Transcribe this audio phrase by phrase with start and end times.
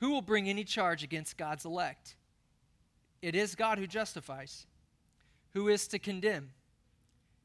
[0.00, 2.16] Who will bring any charge against God's elect?
[3.22, 4.66] It is God who justifies.
[5.54, 6.50] Who is to condemn?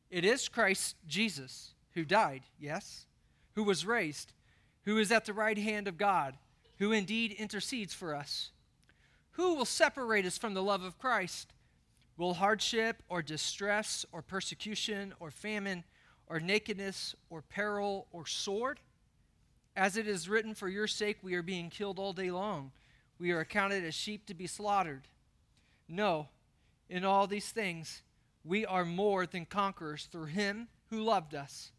[0.10, 3.06] It is Christ Jesus who died, yes,
[3.56, 4.34] who was raised,
[4.84, 6.38] who is at the right hand of God,
[6.78, 8.52] who indeed intercedes for us.
[9.32, 11.54] Who will separate us from the love of Christ?
[12.18, 15.84] Will hardship or distress or persecution or famine
[16.28, 18.80] or nakedness or peril or sword?
[19.76, 22.72] As it is written, For your sake we are being killed all day long.
[23.20, 25.08] We are accounted as sheep to be slaughtered.
[25.88, 26.30] No,
[26.90, 28.02] in all these things
[28.44, 31.72] we are more than conquerors through him who loved us.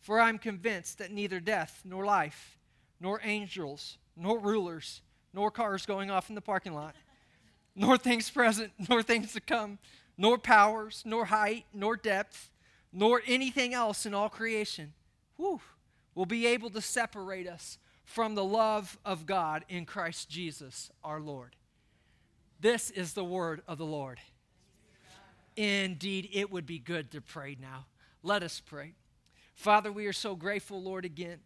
[0.00, 2.58] For I am convinced that neither death, nor life,
[3.00, 5.00] nor angels, nor rulers,
[5.32, 6.94] nor cars going off in the parking lot,
[7.76, 9.78] nor things present, nor things to come,
[10.18, 12.50] nor powers, nor height, nor depth,
[12.92, 14.92] nor anything else in all creation
[15.36, 15.60] whew,
[16.14, 21.20] will be able to separate us from the love of God in Christ Jesus our
[21.20, 21.56] Lord.
[22.60, 24.18] This is the word of the Lord.
[25.56, 27.86] Indeed, it would be good to pray now.
[28.22, 28.94] Let us pray.
[29.54, 31.40] Father, we are so grateful, Lord, again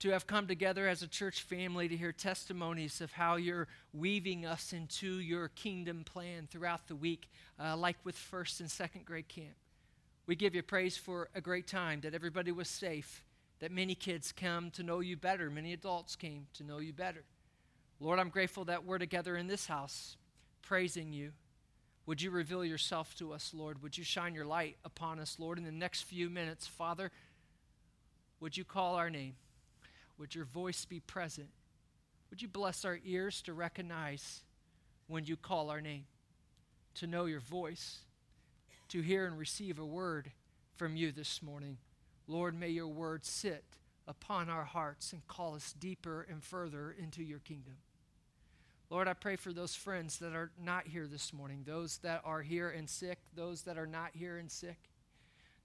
[0.00, 4.44] to have come together as a church family to hear testimonies of how you're weaving
[4.44, 9.28] us into your kingdom plan throughout the week, uh, like with first and second grade
[9.28, 9.54] camp.
[10.26, 13.24] We give you praise for a great time, that everybody was safe,
[13.60, 17.24] that many kids come to know you better, many adults came to know you better.
[18.00, 20.16] Lord, I'm grateful that we're together in this house
[20.62, 21.32] praising you.
[22.06, 23.82] Would you reveal yourself to us, Lord?
[23.82, 26.66] Would you shine your light upon us, Lord, in the next few minutes?
[26.66, 27.10] Father,
[28.40, 29.34] would you call our name?
[30.18, 31.48] Would your voice be present?
[32.30, 34.42] Would you bless our ears to recognize
[35.06, 36.04] when you call our name,
[36.96, 38.00] to know your voice,
[38.88, 40.30] to hear and receive a word
[40.76, 41.78] from you this morning?
[42.26, 43.64] Lord, may your word sit
[44.06, 47.76] upon our hearts and call us deeper and further into your kingdom.
[48.90, 52.42] Lord, I pray for those friends that are not here this morning, those that are
[52.42, 54.76] here and sick, those that are not here and sick,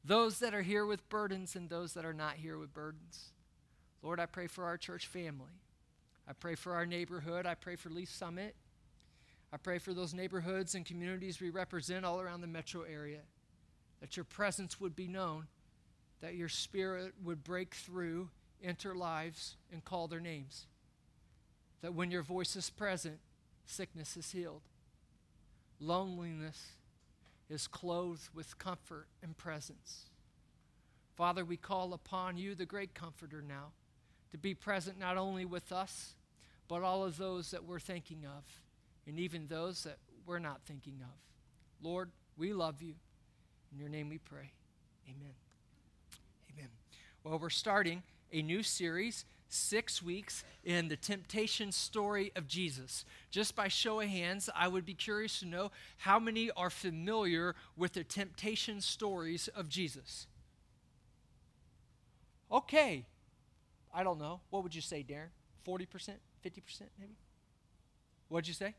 [0.03, 3.33] those that are here with burdens, and those that are not here with burdens.
[4.01, 5.61] Lord, I pray for our church family.
[6.27, 7.45] I pray for our neighborhood.
[7.45, 8.55] I pray for Lee's Summit.
[9.51, 13.21] I pray for those neighborhoods and communities we represent all around the metro area,
[13.99, 15.47] that your presence would be known,
[16.21, 18.29] that your spirit would break through,
[18.63, 20.65] enter lives, and call their names.
[21.81, 23.19] That when your voice is present,
[23.65, 24.61] sickness is healed.
[25.79, 26.71] Loneliness
[27.49, 30.09] is clothed with comfort and presence.
[31.15, 33.71] Father, we call upon you, the great comforter, now
[34.31, 36.13] to be present not only with us,
[36.67, 38.43] but all of those that we're thinking of,
[39.07, 41.17] and even those that we're not thinking of.
[41.81, 42.93] Lord, we love you.
[43.71, 44.51] In your name we pray.
[45.07, 45.33] Amen.
[47.23, 53.03] Well, we're starting a new series, six weeks in the temptation story of Jesus.
[53.29, 57.55] Just by show of hands, I would be curious to know how many are familiar
[57.75, 60.27] with the temptation stories of Jesus.
[62.51, 63.05] Okay,
[63.93, 64.39] I don't know.
[64.49, 65.29] What would you say, Darren?
[65.67, 65.87] 40%?
[65.87, 67.17] 50% maybe?
[68.29, 68.75] What'd you say?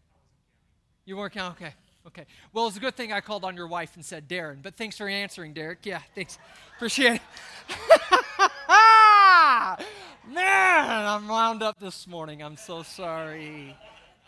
[1.04, 1.66] You weren't counting?
[1.66, 1.74] Okay.
[2.06, 2.24] Okay.
[2.54, 4.96] Well, it's a good thing I called on your wife and said Darren, but thanks
[4.96, 5.84] for answering, Derek.
[5.84, 6.38] Yeah, thanks.
[6.76, 8.20] Appreciate it.
[10.28, 12.42] Man, I'm wound up this morning.
[12.42, 13.76] I'm so sorry.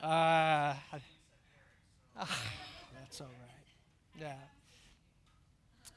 [0.01, 0.75] Uh,
[2.17, 4.21] that's all right.
[4.21, 4.35] Yeah.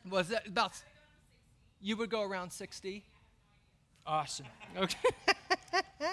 [0.09, 0.71] Was that about,
[1.81, 3.03] you would go around 60?
[4.07, 4.47] Awesome.
[4.75, 5.09] Okay.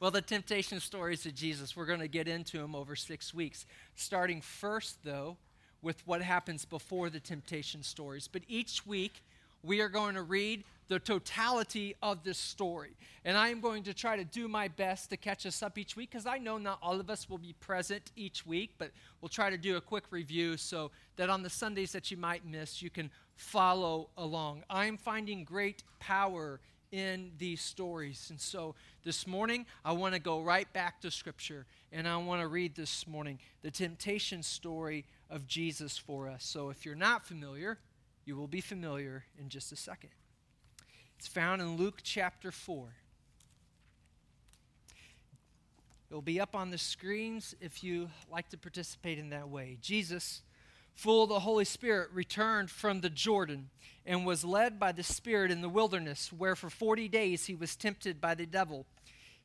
[0.00, 3.66] well, the temptation stories of Jesus, we're going to get into them over six weeks.
[3.96, 5.36] Starting first, though,
[5.82, 8.28] with what happens before the temptation stories.
[8.28, 9.22] But each week,
[9.62, 12.90] we are going to read the totality of this story.
[13.24, 15.96] And I am going to try to do my best to catch us up each
[15.96, 18.90] week because I know not all of us will be present each week, but
[19.20, 22.44] we'll try to do a quick review so that on the Sundays that you might
[22.44, 24.64] miss, you can follow along.
[24.68, 28.26] I'm finding great power in these stories.
[28.30, 32.42] And so this morning, I want to go right back to Scripture and I want
[32.42, 36.44] to read this morning the temptation story of Jesus for us.
[36.44, 37.78] So if you're not familiar,
[38.24, 40.10] you will be familiar in just a second.
[41.18, 42.88] It's found in Luke chapter 4.
[46.10, 49.78] It'll be up on the screens if you like to participate in that way.
[49.80, 50.42] Jesus
[50.94, 53.70] full of the Holy Spirit, returned from the Jordan
[54.04, 57.76] and was led by the Spirit in the wilderness, where for 40 days he was
[57.76, 58.86] tempted by the devil.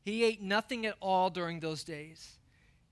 [0.04, 2.38] He ate nothing at all during those days.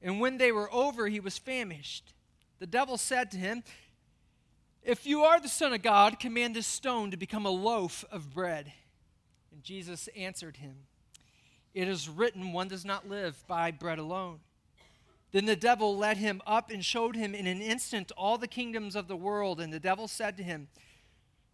[0.02, 2.14] And when they were over, he was famished.
[2.60, 3.64] The devil said to him,
[4.86, 8.32] If you are the Son of God, command this stone to become a loaf of
[8.32, 8.72] bread.
[9.52, 10.76] And Jesus answered him,
[11.74, 14.42] It is written, one does not live by bread alone.
[15.32, 18.96] Then the devil led him up and showed him in an instant all the kingdoms
[18.96, 19.60] of the world.
[19.60, 20.68] And the devil said to him,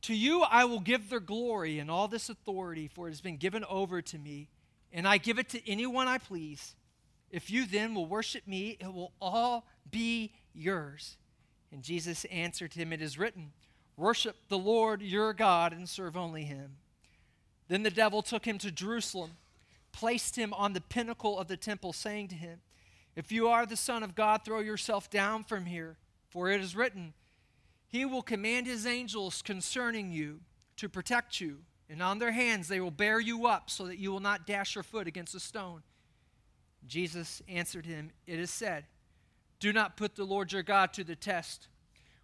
[0.01, 3.37] To you I will give their glory and all this authority, for it has been
[3.37, 4.49] given over to me,
[4.91, 6.75] and I give it to anyone I please.
[7.29, 11.15] If you then will worship me, it will all be yours.
[11.71, 13.51] And Jesus answered him, It is written,
[13.97, 16.77] Worship the Lord your God and serve only him.
[17.67, 19.31] Then the devil took him to Jerusalem,
[19.91, 22.59] placed him on the pinnacle of the temple, saying to him,
[23.15, 25.97] If you are the Son of God, throw yourself down from here,
[26.29, 27.13] for it is written,
[27.87, 30.39] He will command His angels concerning you
[30.77, 31.59] to protect you,
[31.89, 34.75] and on their hands they will bear you up so that you will not dash
[34.75, 35.83] your foot against a stone.
[36.87, 38.85] Jesus answered him, It is said,
[39.61, 41.67] Do not put the Lord your God to the test.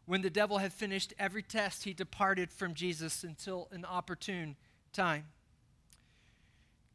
[0.07, 4.55] When the devil had finished every test, he departed from Jesus until an opportune
[4.91, 5.25] time.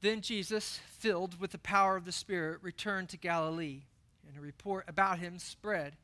[0.01, 3.83] Then Jesus, filled with the power of the Spirit, returned to Galilee,
[4.27, 5.95] and a report about him spread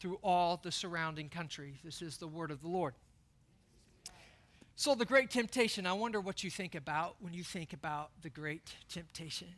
[0.00, 1.78] through all the surrounding country.
[1.84, 2.94] This is the word of the Lord.
[4.74, 8.28] So, the great temptation, I wonder what you think about when you think about the
[8.28, 9.48] great temptation.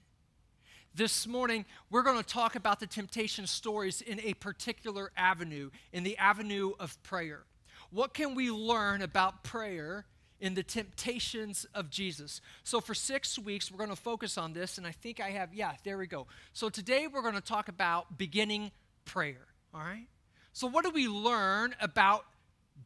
[0.94, 6.02] This morning, we're going to talk about the temptation stories in a particular avenue, in
[6.02, 7.44] the avenue of prayer.
[7.90, 10.06] What can we learn about prayer
[10.40, 12.40] in the temptations of Jesus.
[12.64, 15.52] So, for six weeks, we're going to focus on this, and I think I have,
[15.52, 16.26] yeah, there we go.
[16.52, 18.70] So, today we're going to talk about beginning
[19.04, 20.06] prayer, all right?
[20.52, 22.24] So, what do we learn about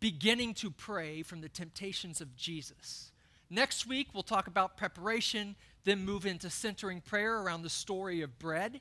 [0.01, 3.13] beginning to pray from the temptations of Jesus?
[3.51, 8.39] Next week, we'll talk about preparation, then move into centering prayer around the story of
[8.39, 8.81] bread.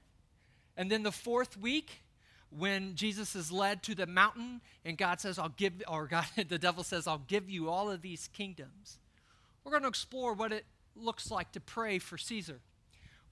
[0.77, 2.03] And then the fourth week,
[2.49, 6.59] when Jesus is led to the mountain and God says, I'll give, or God, the
[6.59, 8.99] devil says, I'll give you all of these kingdoms.
[9.63, 10.65] We're going to explore what it
[10.95, 12.59] looks like to pray for Caesar.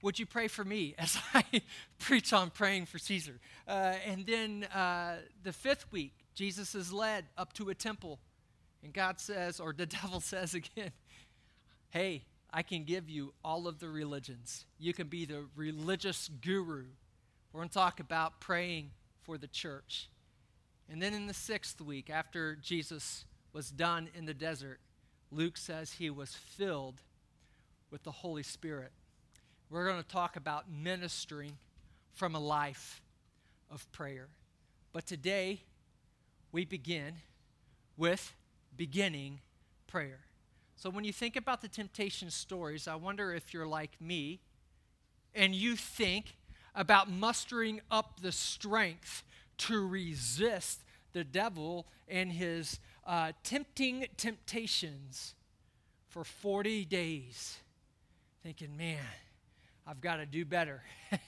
[0.02, 1.44] Would you pray for me as I
[1.98, 3.38] preach on praying for Caesar?
[3.68, 8.18] Uh, and then uh, the fifth week, Jesus is led up to a temple,
[8.82, 10.92] and God says, or the devil says again,
[11.90, 14.64] Hey, I can give you all of the religions.
[14.78, 16.84] You can be the religious guru.
[17.52, 18.90] We're going to talk about praying
[19.22, 20.08] for the church.
[20.90, 24.80] And then in the sixth week, after Jesus was done in the desert,
[25.30, 27.02] Luke says he was filled
[27.90, 28.90] with the Holy Spirit.
[29.68, 31.52] We're going to talk about ministering
[32.14, 33.00] from a life
[33.70, 34.28] of prayer.
[34.92, 35.60] But today,
[36.50, 37.14] we begin
[37.96, 38.34] with
[38.76, 39.40] beginning
[39.86, 40.20] prayer.
[40.80, 44.40] So when you think about the temptation stories, I wonder if you're like me
[45.34, 46.38] and you think
[46.74, 49.22] about mustering up the strength
[49.58, 50.80] to resist
[51.12, 55.34] the devil and his uh, tempting temptations
[56.08, 57.58] for 40 days,
[58.42, 59.04] thinking, man,
[59.86, 60.80] I've got to do better.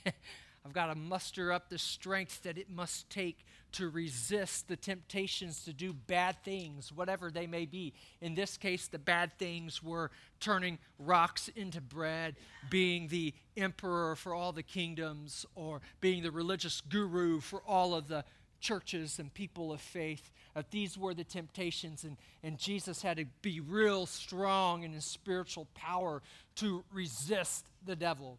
[0.65, 5.65] I've got to muster up the strength that it must take to resist the temptations
[5.65, 7.93] to do bad things, whatever they may be.
[8.21, 10.11] In this case, the bad things were
[10.41, 12.37] turning rocks into bread,
[12.71, 18.09] being the emperor for all the kingdoms, or being the religious guru for all of
[18.09, 18.25] the
[18.61, 20.31] churches and people of faith.
[20.55, 25.05] Uh, these were the temptations, and, and Jesus had to be real strong in his
[25.05, 26.23] spiritual power
[26.57, 28.39] to resist the devil.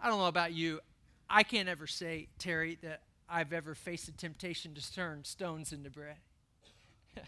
[0.00, 0.80] I don't know about you.
[1.28, 3.02] I can't ever say, Terry, that
[3.32, 6.18] I've ever faced the temptation to turn stones into bread.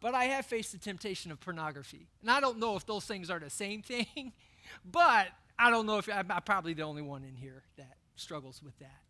[0.00, 2.08] but I have faced the temptation of pornography.
[2.20, 4.32] And I don't know if those things are the same thing,
[4.84, 8.76] but I don't know if I'm, probably the only one in here that struggles with
[8.80, 9.02] that.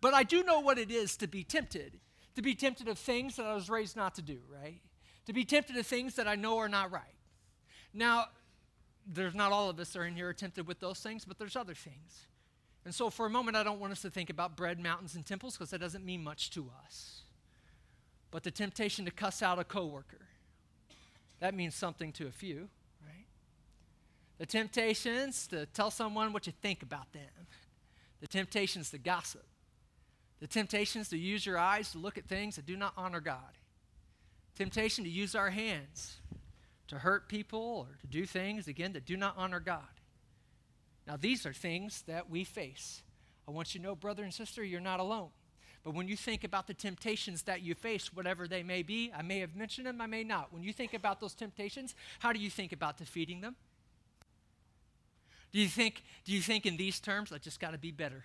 [0.00, 2.00] But I do know what it is to be tempted,
[2.34, 4.80] to be tempted of things that I was raised not to do, right?
[5.26, 7.02] To be tempted of things that I know are not right.
[7.92, 8.26] Now,
[9.06, 11.74] there's not all of us are in here tempted with those things, but there's other
[11.74, 12.26] things.
[12.84, 15.24] And so, for a moment, I don't want us to think about bread, mountains, and
[15.24, 17.22] temples because that doesn't mean much to us.
[18.30, 20.26] But the temptation to cuss out a coworker,
[21.38, 22.68] that means something to a few,
[23.06, 23.26] right?
[24.38, 27.46] The temptations to tell someone what you think about them,
[28.20, 29.44] the temptations to gossip,
[30.40, 33.58] the temptations to use your eyes to look at things that do not honor God,
[34.56, 36.16] temptation to use our hands
[36.92, 39.80] to hurt people or to do things, again, that do not honor God.
[41.06, 43.02] Now, these are things that we face.
[43.46, 45.30] I want you to know, brother and sister, you're not alone.
[45.84, 49.22] But when you think about the temptations that you face, whatever they may be, I
[49.22, 50.52] may have mentioned them, I may not.
[50.52, 53.56] When you think about those temptations, how do you think about defeating them?
[55.52, 58.24] Do you think, do you think in these terms, I just got to be better?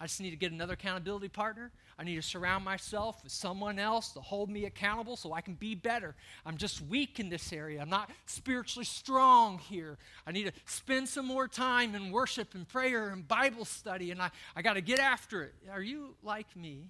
[0.00, 1.70] I just need to get another accountability partner.
[1.98, 5.54] I need to surround myself with someone else to hold me accountable so I can
[5.54, 6.14] be better.
[6.44, 7.80] I'm just weak in this area.
[7.80, 9.96] I'm not spiritually strong here.
[10.26, 14.20] I need to spend some more time in worship and prayer and Bible study, and
[14.20, 15.54] I, I got to get after it.
[15.70, 16.88] Are you like me?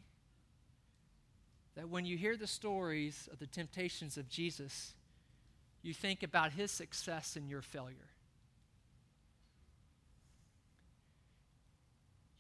[1.77, 4.95] That when you hear the stories of the temptations of Jesus,
[5.83, 8.14] you think about his success and your failure.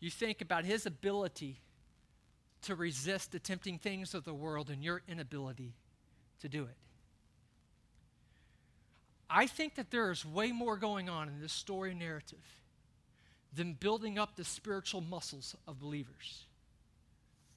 [0.01, 1.61] You think about his ability
[2.63, 5.75] to resist the tempting things of the world and your inability
[6.41, 6.77] to do it.
[9.29, 12.45] I think that there is way more going on in this story narrative
[13.55, 16.45] than building up the spiritual muscles of believers.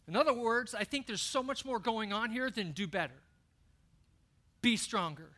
[0.08, 3.22] In other words, I think there's so much more going on here than do better,
[4.62, 5.30] be stronger,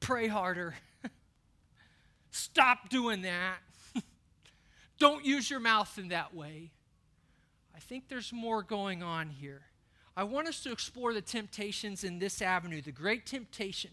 [0.00, 0.74] pray harder,
[2.30, 3.58] stop doing that,
[4.98, 6.70] don't use your mouth in that way.
[7.74, 9.62] I think there's more going on here.
[10.16, 13.90] I want us to explore the temptations in this avenue, the great temptation,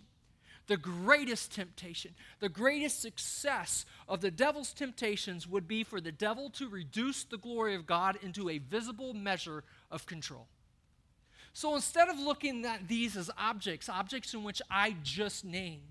[0.67, 6.49] the greatest temptation, the greatest success of the devil's temptations would be for the devil
[6.51, 10.47] to reduce the glory of God into a visible measure of control.
[11.51, 15.81] So instead of looking at these as objects, objects in which I just named,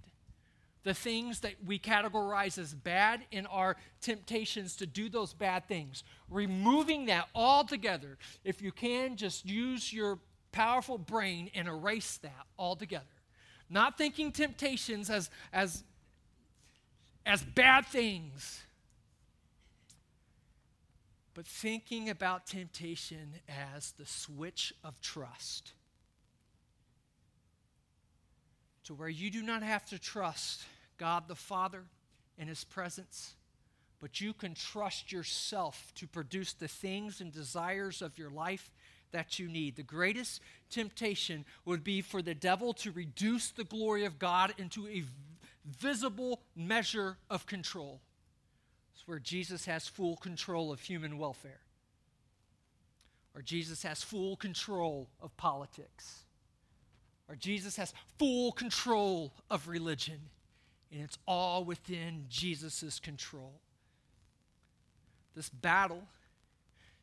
[0.85, 6.03] the things that we categorize as bad in our temptations to do those bad things.
[6.29, 8.19] Removing that altogether.
[8.45, 10.19] If you can, just use your
[10.51, 13.05] powerful brain and erase that altogether.
[13.71, 15.85] Not thinking temptations as, as,
[17.25, 18.63] as bad things,
[21.35, 25.73] but thinking about temptation as the switch of trust.
[28.85, 30.63] To where you do not have to trust
[30.99, 31.85] God the Father
[32.37, 33.35] in His presence,
[34.01, 38.71] but you can trust yourself to produce the things and desires of your life
[39.13, 39.77] that you need.
[39.77, 44.89] The greatest temptation would be for the devil to reduce the glory of God into
[44.89, 45.05] a
[45.65, 48.01] visible measure of control.
[48.95, 51.61] It's where Jesus has full control of human welfare,
[53.35, 56.25] or Jesus has full control of politics,
[57.33, 60.21] or Jesus has full control of religion
[60.93, 63.55] and it's all within Jesus' control.
[65.35, 66.03] This battle,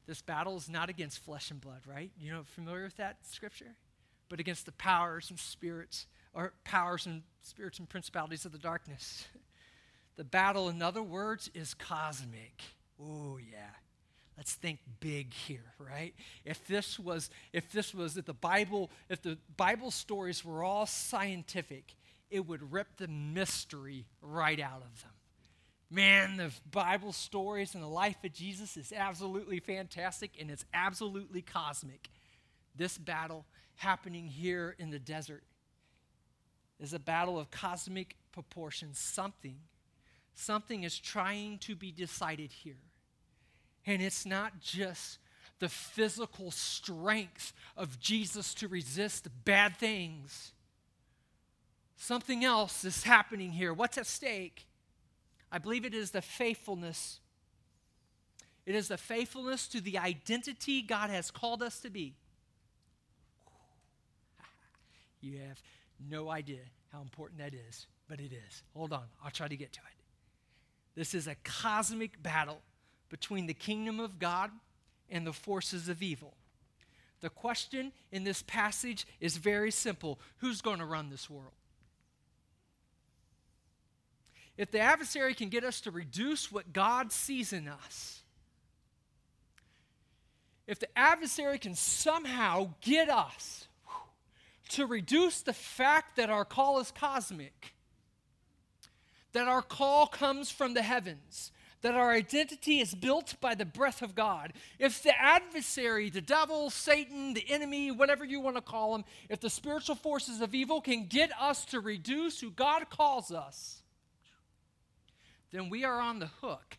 [0.06, 2.12] this battle is not against flesh and blood, right?
[2.20, 3.74] You know, familiar with that scripture?
[4.30, 6.06] But against the powers and spirits,
[6.36, 9.28] or powers and spirits and principalities of the darkness.
[10.16, 12.62] The battle, in other words, is cosmic.
[13.02, 13.70] Oh, yeah.
[14.39, 16.13] Let's think big here, right?
[16.46, 20.86] If this was, if this was, if the Bible, if the Bible stories were all
[20.86, 21.93] scientific,
[22.31, 25.12] it would rip the mystery right out of them.
[25.91, 31.41] Man, the Bible stories and the life of Jesus is absolutely fantastic and it's absolutely
[31.41, 32.08] cosmic.
[32.74, 35.43] This battle happening here in the desert
[36.79, 39.00] is a battle of cosmic proportions.
[39.00, 39.58] Something,
[40.34, 42.77] something is trying to be decided here.
[43.89, 45.17] And it's not just
[45.60, 50.53] the physical strength of Jesus to resist bad things
[52.01, 53.74] Something else is happening here.
[53.74, 54.65] What's at stake?
[55.51, 57.19] I believe it is the faithfulness.
[58.65, 62.15] It is the faithfulness to the identity God has called us to be.
[65.22, 65.62] You have
[66.10, 66.62] no idea
[66.93, 68.63] how important that is, but it is.
[68.74, 70.01] Hold on, I'll try to get to it.
[70.96, 72.62] This is a cosmic battle
[73.10, 74.51] between the kingdom of God
[75.10, 76.34] and the forces of evil.
[77.22, 81.54] The question in this passage is very simple Who's going to run this world?
[84.60, 88.24] if the adversary can get us to reduce what God sees in us,
[90.68, 93.70] if the adversary can somehow get us
[94.68, 97.74] to reduce the fact that our call is cosmic,
[99.32, 104.02] that our call comes from the heavens, that our identity is built by the breath
[104.02, 104.54] of God.
[104.80, 109.40] If the adversary, the devil, Satan, the enemy, whatever you want to call him, if
[109.40, 113.82] the spiritual forces of evil can get us to reduce who God calls us,
[115.52, 116.78] then we are on the hook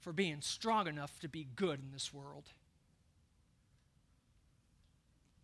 [0.00, 2.44] for being strong enough to be good in this world.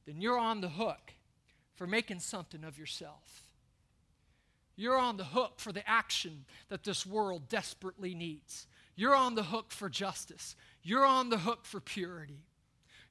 [0.06, 1.14] Then you're on the hook
[1.76, 3.44] for making something of yourself.
[4.76, 8.66] You're on the hook for the action that this world desperately needs.
[9.02, 10.54] You're on the hook for justice.
[10.84, 12.44] You're on the hook for purity.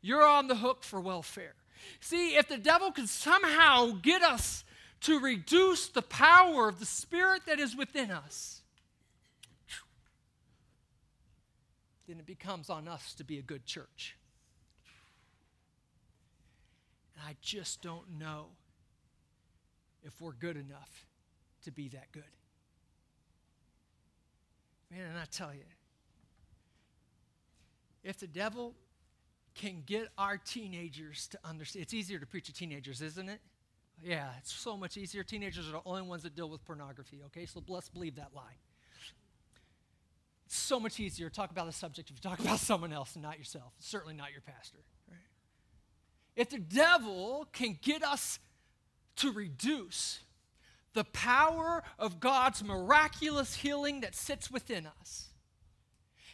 [0.02, 1.56] You're on the hook for welfare.
[2.00, 4.64] See, if the devil can somehow get us
[5.02, 8.62] to reduce the power of the Spirit that is within us,
[12.08, 14.16] then it becomes on us to be a good church.
[17.18, 18.46] And I just don't know
[20.04, 21.06] if we're good enough
[21.66, 22.24] to be that good.
[24.90, 25.66] Man, and I tell you,
[28.04, 28.76] if the devil
[29.54, 33.40] can get our teenagers to understand, it's easier to preach to teenagers, isn't it?
[34.04, 35.24] Yeah, it's so much easier.
[35.24, 37.46] Teenagers are the only ones that deal with pornography, okay?
[37.46, 38.58] So let's believe that lie.
[40.48, 43.16] It's so much easier to talk about the subject if you talk about someone else
[43.16, 44.80] and not yourself, certainly not your pastor.
[46.36, 48.40] If the devil can get us
[49.18, 50.22] to reduce
[50.94, 55.31] the power of God's miraculous healing that sits within us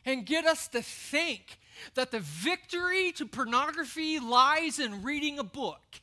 [0.07, 1.59] and get us to think
[1.93, 6.01] that the victory to pornography lies in reading a book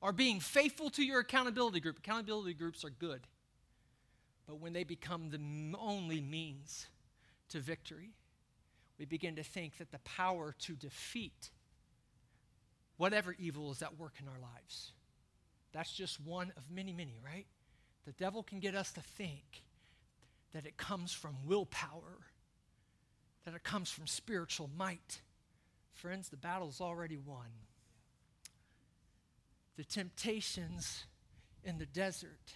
[0.00, 1.98] or being faithful to your accountability group.
[1.98, 3.22] Accountability groups are good,
[4.46, 5.40] but when they become the
[5.78, 6.86] only means
[7.48, 8.10] to victory,
[8.98, 11.50] we begin to think that the power to defeat
[12.96, 14.92] whatever evil is at work in our lives
[15.72, 17.46] that's just one of many, many, right?
[18.06, 19.62] The devil can get us to think
[20.52, 22.26] that it comes from willpower,
[23.44, 25.20] that it comes from spiritual might.
[25.92, 27.46] Friends, the battle's already won.
[29.76, 31.04] The temptations
[31.64, 32.54] in the desert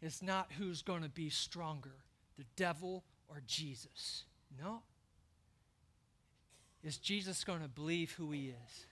[0.00, 1.94] is not who's going to be stronger,
[2.36, 4.24] the devil or Jesus.
[4.60, 4.82] No.
[6.82, 8.86] Is Jesus going to believe who he is?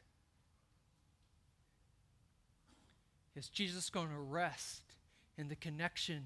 [3.35, 4.83] Is Jesus going to rest
[5.37, 6.25] in the connection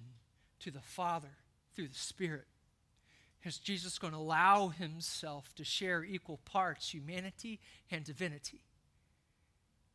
[0.61, 1.30] to the Father
[1.75, 2.47] through the Spirit?
[3.45, 8.62] Is Jesus going to allow himself to share equal parts humanity and divinity?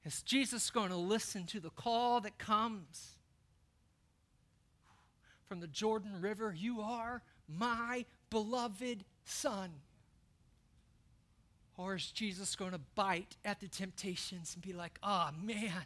[0.06, 3.16] Is Jesus going to listen to the call that comes
[5.48, 6.54] from the Jordan River?
[6.56, 9.72] You are my beloved Son.
[11.76, 15.86] Or is Jesus going to bite at the temptations and be like, oh man,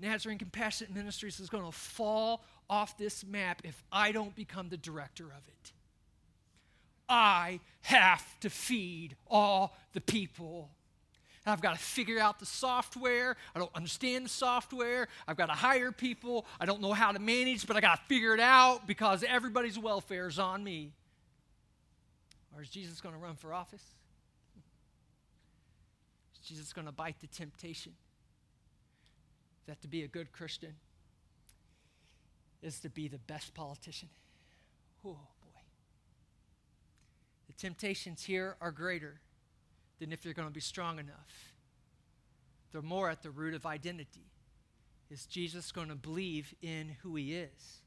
[0.00, 4.76] Nazarene Compassionate Ministries is going to fall off this map if I don't become the
[4.76, 5.72] director of it.
[7.08, 10.70] I have to feed all the people.
[11.48, 13.36] I've got to figure out the software.
[13.54, 15.06] I don't understand the software.
[15.28, 16.44] I've got to hire people.
[16.58, 19.78] I don't know how to manage, but I got to figure it out because everybody's
[19.78, 20.92] welfare is on me.
[22.56, 23.84] Or is Jesus going to run for office?
[26.34, 27.92] Is Jesus going to bite the temptation?
[29.66, 30.74] that to be a good Christian
[32.66, 34.08] is to be the best politician.
[35.04, 35.60] Oh, boy.
[37.46, 39.20] The temptations here are greater
[39.98, 41.52] than if you're going to be strong enough.
[42.72, 44.26] They're more at the root of identity.
[45.10, 47.80] Is Jesus going to believe in who he is?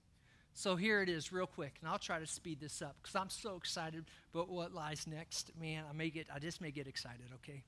[0.54, 3.30] So here it is, real quick, and I'll try to speed this up because I'm
[3.30, 5.52] so excited about what lies next.
[5.60, 7.28] Man, I may get, I just may get excited.
[7.36, 7.64] Okay.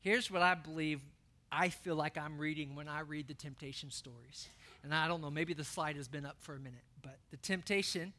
[0.00, 1.00] Here's what I believe
[1.50, 4.48] I feel like I'm reading when I read the temptation stories.
[4.82, 7.36] And I don't know, maybe the slide has been up for a minute, but the
[7.36, 8.12] temptation,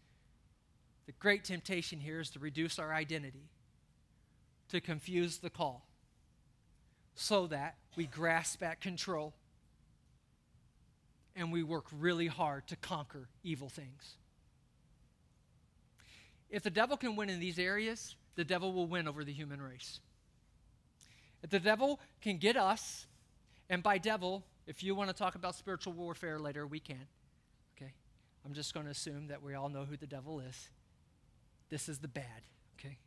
[1.06, 3.50] the great temptation here is to reduce our identity,
[4.70, 5.88] to confuse the call,
[7.16, 9.34] so that we grasp at control
[11.36, 14.18] and we work really hard to conquer evil things.
[16.50, 19.62] If the devil can win in these areas, the devil will win over the human
[19.62, 20.00] race.
[21.42, 23.08] If the devil can get us
[23.70, 27.08] and by devil, if you want to talk about spiritual warfare later, we can.
[27.76, 27.92] Okay?
[28.46, 30.70] I'm just going to assume that we all know who the devil is.
[31.70, 32.44] This is the bad,
[32.80, 32.98] okay?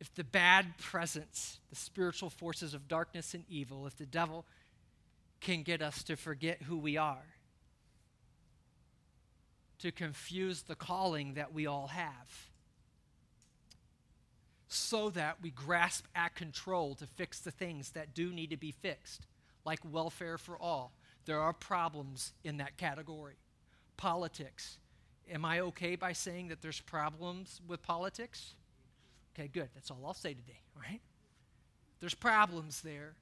[0.00, 4.44] If the bad presence, the spiritual forces of darkness and evil, if the devil
[5.40, 7.26] can get us to forget who we are,
[9.78, 12.48] to confuse the calling that we all have,
[14.66, 18.72] so that we grasp at control to fix the things that do need to be
[18.72, 19.26] fixed,
[19.64, 20.92] like welfare for all.
[21.24, 23.36] There are problems in that category.
[23.96, 24.78] Politics.
[25.30, 28.54] Am I okay by saying that there's problems with politics?
[29.34, 29.68] Okay, good.
[29.74, 31.00] That's all I'll say today, all right?
[32.00, 33.14] There's problems there.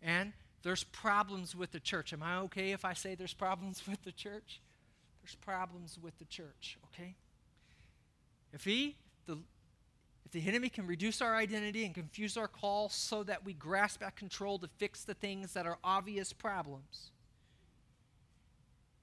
[0.00, 2.12] And there's problems with the church.
[2.12, 4.60] Am I okay if I say there's problems with the church?
[5.22, 7.14] There's problems with the church, okay?
[8.52, 9.38] If he, the
[10.30, 14.16] the enemy can reduce our identity and confuse our call so that we grasp at
[14.16, 17.10] control to fix the things that are obvious problems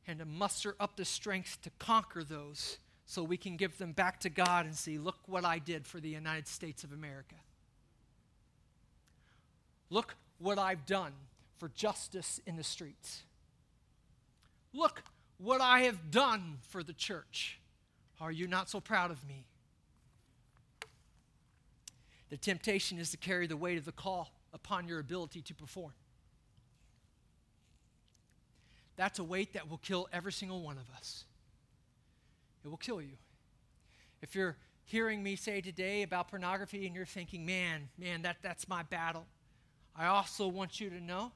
[0.07, 4.19] and to muster up the strength to conquer those so we can give them back
[4.21, 7.35] to God and see, look what I did for the United States of America.
[9.89, 11.13] Look what I've done
[11.57, 13.23] for justice in the streets.
[14.73, 15.03] Look
[15.37, 17.59] what I have done for the church.
[18.21, 19.45] Are you not so proud of me?
[22.29, 25.93] The temptation is to carry the weight of the call upon your ability to perform.
[28.95, 31.23] That's a weight that will kill every single one of us.
[32.63, 33.17] It will kill you.
[34.21, 38.67] If you're hearing me say today about pornography and you're thinking, man, man, that, that's
[38.67, 39.25] my battle,
[39.95, 41.31] I also want you to know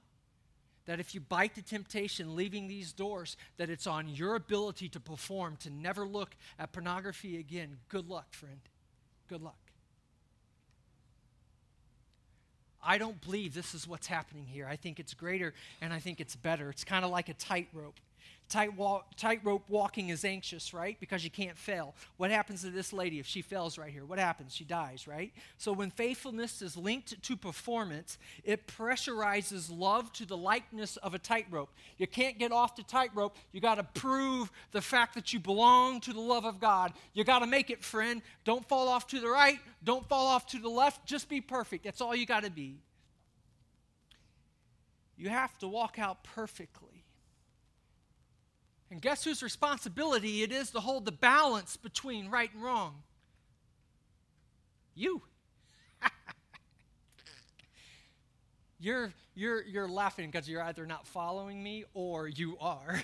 [0.86, 5.00] that if you bite the temptation leaving these doors, that it's on your ability to
[5.00, 7.78] perform, to never look at pornography again.
[7.88, 8.60] Good luck, friend.
[9.30, 9.63] Good luck.
[12.86, 14.68] I don't believe this is what's happening here.
[14.68, 16.70] I think it's greater and I think it's better.
[16.70, 18.00] It's kind of like a tightrope.
[18.50, 21.00] Tight walk, tightrope walking is anxious, right?
[21.00, 21.96] Because you can't fail.
[22.18, 24.06] What happens to this lady if she fails right here?
[24.06, 24.54] What happens?
[24.54, 25.32] She dies, right?
[25.58, 31.20] So when faithfulness is linked to performance, it pressurizes love to the likeness of a
[31.20, 31.72] tightrope.
[31.98, 33.38] You can't get off the tightrope.
[33.52, 36.94] You got to prove the fact that you belong to the love of God.
[37.14, 38.22] You got to make it, friend.
[38.44, 39.60] Don't fall off to the right.
[39.84, 41.08] Don't fall off to the left.
[41.08, 41.84] Just be perfect.
[41.84, 42.78] That's all you got to be.
[45.18, 46.93] You have to walk out perfectly.
[48.94, 53.02] And guess whose responsibility it is to hold the balance between right and wrong?
[54.94, 55.24] You.
[58.80, 63.02] you're, you're, you're laughing because you're either not following me or you are.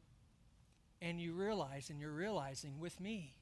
[1.00, 3.32] and you realize, and you're realizing with me,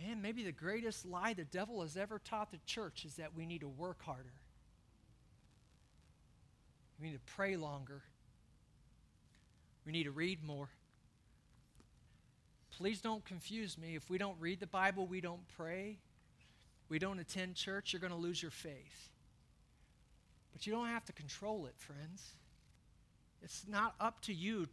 [0.00, 3.46] man, maybe the greatest lie the devil has ever taught the church is that we
[3.46, 4.34] need to work harder.
[7.00, 8.02] We need to pray longer.
[9.84, 10.68] We need to read more.
[12.76, 13.94] Please don't confuse me.
[13.94, 15.98] If we don't read the Bible, we don't pray,
[16.88, 19.10] we don't attend church, you're going to lose your faith.
[20.52, 22.34] But you don't have to control it, friends.
[23.42, 24.68] It's not up to you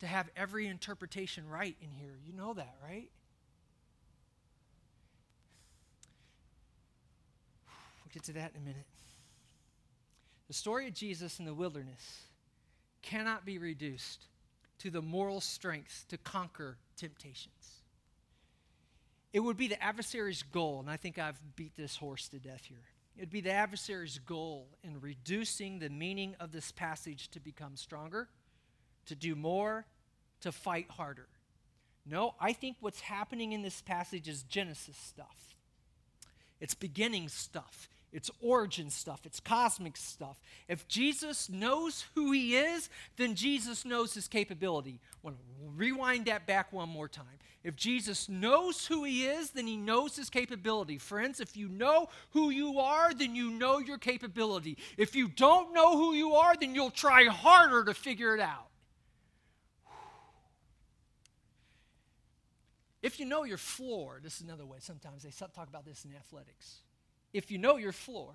[0.00, 2.18] to have every interpretation right in here.
[2.26, 3.08] You know that, right?
[8.04, 8.86] We'll get to that in a minute.
[10.48, 12.25] The story of Jesus in the wilderness
[13.06, 14.26] cannot be reduced
[14.80, 17.82] to the moral strength to conquer temptations.
[19.32, 22.64] It would be the adversary's goal, and I think I've beat this horse to death
[22.64, 22.82] here.
[23.16, 27.76] It would be the adversary's goal in reducing the meaning of this passage to become
[27.76, 28.28] stronger,
[29.06, 29.86] to do more,
[30.40, 31.28] to fight harder.
[32.04, 35.56] No, I think what's happening in this passage is Genesis stuff.
[36.60, 37.88] It's beginning stuff.
[38.12, 40.40] It's origin stuff, it's cosmic stuff.
[40.68, 45.00] If Jesus knows who he is, then Jesus knows his capability.
[45.12, 45.42] I want to
[45.76, 47.26] rewind that back one more time.
[47.64, 50.98] If Jesus knows who he is, then he knows his capability.
[50.98, 54.78] Friends, if you know who you are, then you know your capability.
[54.96, 58.68] If you don't know who you are, then you'll try harder to figure it out.
[63.02, 66.14] If you know your floor, this is another way sometimes they talk about this in
[66.14, 66.80] athletics
[67.36, 68.32] if you know your floor,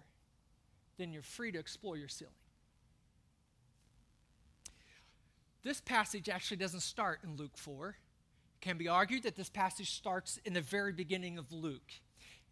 [0.98, 2.34] then you're free to explore your ceiling.
[5.64, 7.90] This passage actually doesn't start in Luke 4.
[7.90, 7.96] It
[8.62, 11.92] can be argued that this passage starts in the very beginning of Luke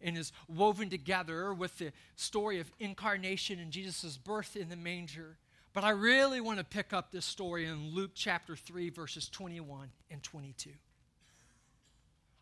[0.00, 5.36] and is woven together with the story of incarnation and Jesus' birth in the manger.
[5.72, 9.90] But I really want to pick up this story in Luke chapter 3, verses 21
[10.10, 10.70] and 22.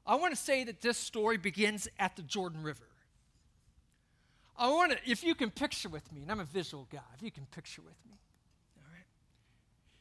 [0.07, 2.89] I want to say that this story begins at the Jordan River.
[4.59, 7.23] I want to, if you can picture with me, and I'm a visual guy, if
[7.23, 8.19] you can picture with me.
[8.77, 9.05] All right.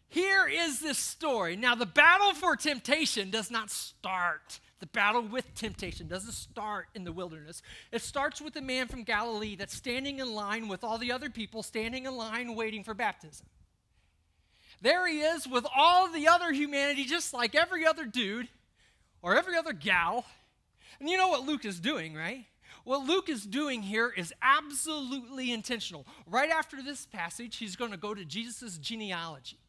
[0.09, 1.55] Here is this story.
[1.55, 4.59] Now, the battle for temptation does not start.
[4.79, 7.61] The battle with temptation doesn't start in the wilderness.
[7.91, 11.29] It starts with a man from Galilee that's standing in line with all the other
[11.29, 13.45] people, standing in line waiting for baptism.
[14.81, 18.47] There he is with all the other humanity, just like every other dude
[19.21, 20.25] or every other gal.
[20.99, 22.45] And you know what Luke is doing, right?
[22.87, 26.07] What Luke is doing here is absolutely intentional.
[26.25, 29.59] Right after this passage, he's going to go to Jesus' genealogy.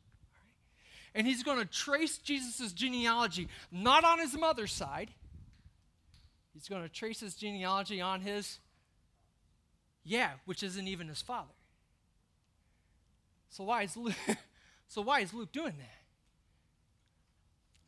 [1.17, 5.11] And he's going to trace Jesus' genealogy not on his mother's side,
[6.55, 8.61] he's going to trace his genealogy on his,
[10.05, 11.49] yeah, which isn't even his father.
[13.51, 14.15] So why is Luke,
[14.87, 16.03] so why is Luke doing that?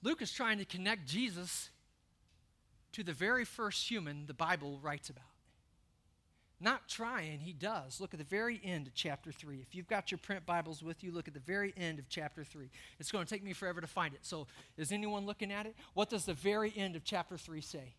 [0.02, 1.70] Luke is trying to connect Jesus
[2.92, 5.24] to the very first human the Bible writes about.
[6.62, 8.00] Not trying, he does.
[8.00, 9.60] Look at the very end of chapter 3.
[9.60, 12.44] If you've got your print Bibles with you, look at the very end of chapter
[12.44, 12.68] 3.
[12.98, 14.20] It's going to take me forever to find it.
[14.22, 15.74] So, is anyone looking at it?
[15.94, 17.94] What does the very end of chapter 3 say?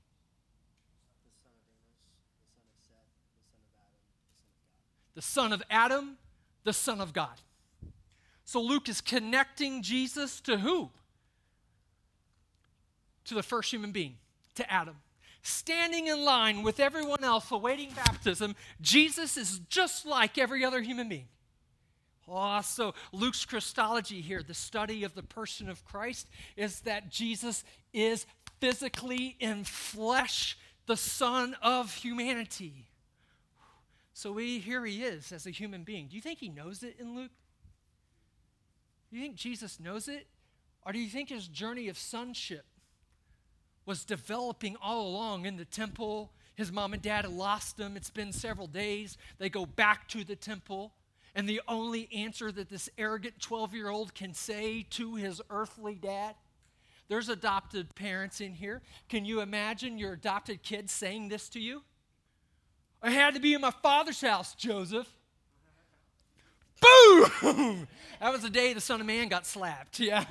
[5.16, 6.18] The son of Adam,
[6.64, 7.42] the son of God.
[8.46, 10.92] So Luke is connecting Jesus to who?
[13.26, 14.18] to the first human being,
[14.62, 14.96] to Adam.
[15.44, 21.10] Standing in line with everyone else awaiting baptism, Jesus is just like every other human
[21.10, 21.28] being.
[22.28, 27.64] Oh, so Luke's Christology here, the study of the person of Christ, is that Jesus
[27.92, 28.26] is
[28.60, 32.88] physically in flesh, the Son of humanity.
[34.14, 36.08] So we, here he is as a human being.
[36.08, 37.32] Do you think he knows it in Luke?
[39.10, 40.28] Do you think Jesus knows it?
[40.86, 42.66] Or do you think his journey of sonship
[43.86, 46.32] was developing all along in the temple?
[46.56, 47.98] His mom and dad lost him.
[47.98, 49.18] It's been several days.
[49.38, 50.94] They go back to the temple.
[51.34, 55.96] And the only answer that this arrogant 12 year old can say to his earthly
[55.96, 56.36] dad
[57.12, 58.82] there's adopted parents in here.
[59.10, 61.84] Can you imagine your adopted kid saying this to you?
[63.04, 65.14] I had to be in my father's house, Joseph.
[66.80, 67.88] Boom!
[68.22, 70.00] That was the day the Son of Man got slapped.
[70.00, 70.24] Yeah.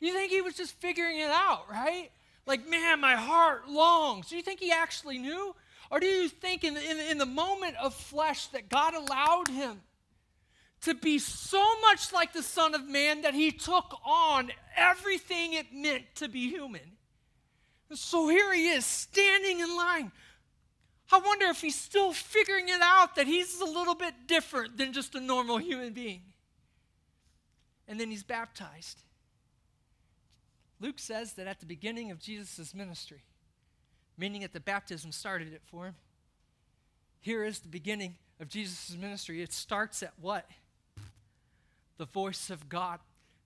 [0.00, 2.10] You think he was just figuring it out, right?
[2.46, 4.28] Like, man, my heart longs.
[4.28, 5.54] Do you think he actually knew?
[5.90, 9.80] Or do you think in, in, in the moment of flesh that God allowed him
[10.82, 15.66] to be so much like the Son of Man that he took on everything it
[15.72, 16.92] meant to be human.
[17.88, 20.12] And So here he is standing in line.
[21.10, 24.92] I wonder if he's still figuring it out that he's a little bit different than
[24.92, 26.22] just a normal human being.
[27.88, 29.02] And then he's baptized.
[30.80, 33.22] Luke says that at the beginning of Jesus' ministry,
[34.18, 35.94] meaning that the baptism started it for him,
[37.20, 39.42] here is the beginning of Jesus' ministry.
[39.42, 40.48] It starts at what?
[41.98, 43.00] the voice of God.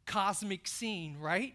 [0.07, 1.55] Cosmic scene, right?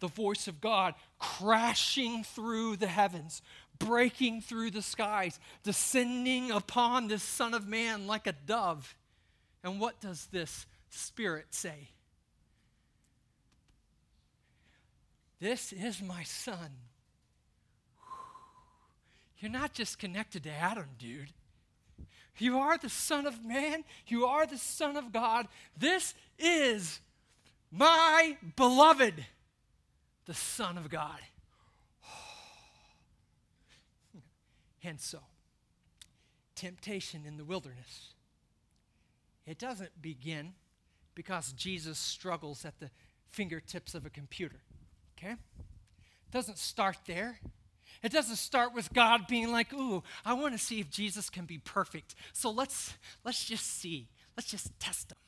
[0.00, 3.42] The voice of God crashing through the heavens,
[3.78, 8.96] breaking through the skies, descending upon this Son of Man like a dove.
[9.62, 11.90] And what does this Spirit say?
[15.46, 16.72] This is my Son.
[19.38, 21.28] You're not just connected to Adam, dude.
[22.38, 23.84] You are the Son of Man.
[24.08, 25.46] You are the Son of God.
[25.78, 26.98] This is
[27.70, 29.24] my beloved,
[30.24, 31.20] the Son of God.
[34.82, 35.20] And so,
[36.56, 38.14] temptation in the wilderness.
[39.46, 40.54] It doesn't begin
[41.14, 42.90] because Jesus struggles at the
[43.30, 44.58] fingertips of a computer.
[45.16, 45.32] Okay?
[45.32, 47.40] It doesn't start there.
[48.02, 51.46] It doesn't start with God being like, "Ooh, I want to see if Jesus can
[51.46, 52.14] be perfect.
[52.32, 54.08] So let's let's just see.
[54.36, 55.18] Let's just test him."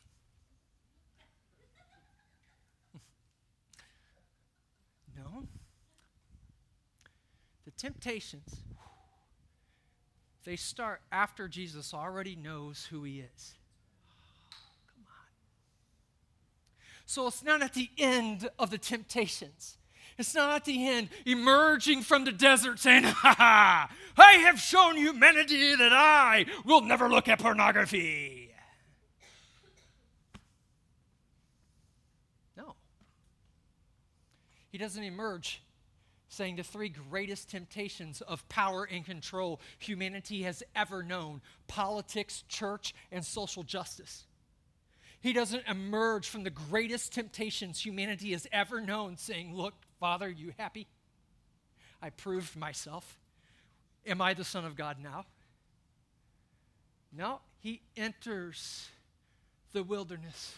[5.17, 5.49] no.
[7.65, 8.63] The temptations
[10.49, 13.55] they start after Jesus already knows who he is.
[14.95, 15.27] Come on.
[17.09, 19.79] So it's not at the end of the temptations.
[20.19, 24.95] It's not at the end, emerging from the desert saying, Ha ha, I have shown
[24.95, 28.51] humanity that I will never look at pornography.
[32.59, 32.75] No.
[34.71, 35.63] He doesn't emerge
[36.29, 42.95] saying the three greatest temptations of power and control humanity has ever known politics, church,
[43.11, 44.27] and social justice.
[45.21, 50.53] He doesn't emerge from the greatest temptations humanity has ever known saying, Look, Father, you
[50.59, 50.87] happy?
[52.01, 53.19] I proved myself.
[54.07, 55.27] Am I the Son of God now?
[57.13, 58.89] No, he enters
[59.73, 60.55] the wilderness,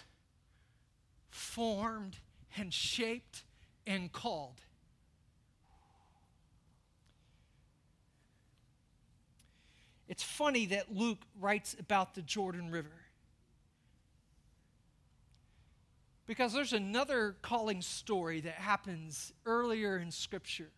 [1.30, 2.16] formed
[2.56, 3.44] and shaped
[3.86, 4.60] and called.
[10.06, 12.90] It's funny that Luke writes about the Jordan River.
[16.30, 20.70] Because there's another calling story that happens earlier in Scripture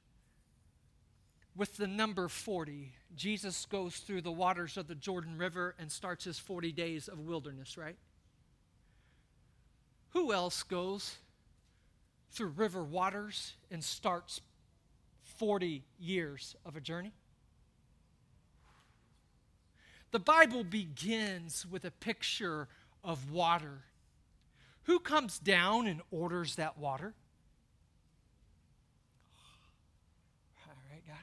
[1.54, 2.94] with the number 40.
[3.14, 7.18] Jesus goes through the waters of the Jordan River and starts his 40 days of
[7.18, 7.96] wilderness, right?
[10.12, 11.16] Who else goes
[12.30, 14.40] through river waters and starts
[15.36, 17.12] 40 years of a journey?
[20.12, 22.68] The Bible begins with a picture
[23.04, 23.82] of water
[24.84, 27.14] who comes down and orders that water?
[30.66, 31.16] All right, God.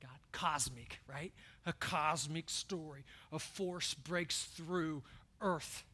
[0.00, 1.32] God, cosmic, right?
[1.64, 3.04] A cosmic story.
[3.32, 5.02] A force breaks through
[5.40, 5.84] earth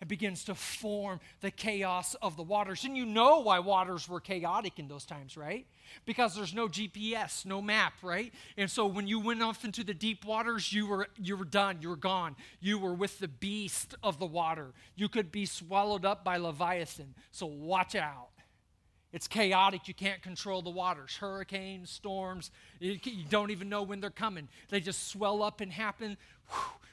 [0.00, 2.84] and begins to form the chaos of the waters.
[2.84, 5.66] And you know why waters were chaotic in those times, right?
[6.06, 8.32] Because there's no GPS, no map, right?
[8.56, 11.78] And so when you went off into the deep waters, you were you were done,
[11.80, 12.36] you were gone.
[12.60, 14.68] You were with the beast of the water.
[14.96, 17.14] You could be swallowed up by Leviathan.
[17.30, 18.28] So watch out.
[19.12, 19.88] It's chaotic.
[19.88, 21.16] You can't control the waters.
[21.16, 24.48] Hurricanes, storms, you, you don't even know when they're coming.
[24.68, 26.16] They just swell up and happen.